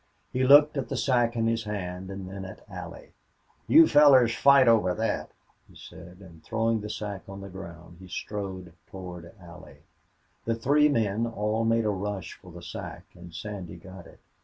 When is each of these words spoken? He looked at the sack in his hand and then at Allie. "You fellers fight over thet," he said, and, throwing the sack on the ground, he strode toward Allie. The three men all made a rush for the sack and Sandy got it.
He 0.33 0.43
looked 0.43 0.77
at 0.77 0.89
the 0.89 0.97
sack 0.97 1.35
in 1.35 1.45
his 1.45 1.65
hand 1.65 2.09
and 2.09 2.27
then 2.27 2.43
at 2.43 2.65
Allie. 2.67 3.13
"You 3.67 3.87
fellers 3.87 4.33
fight 4.35 4.67
over 4.67 4.95
thet," 4.95 5.29
he 5.69 5.75
said, 5.75 6.17
and, 6.21 6.43
throwing 6.43 6.81
the 6.81 6.89
sack 6.89 7.21
on 7.29 7.41
the 7.41 7.49
ground, 7.49 7.97
he 7.99 8.07
strode 8.07 8.73
toward 8.87 9.31
Allie. 9.39 9.83
The 10.45 10.55
three 10.55 10.89
men 10.89 11.27
all 11.27 11.65
made 11.65 11.85
a 11.85 11.91
rush 11.91 12.33
for 12.33 12.51
the 12.51 12.63
sack 12.63 13.03
and 13.13 13.31
Sandy 13.31 13.75
got 13.75 14.07
it. 14.07 14.19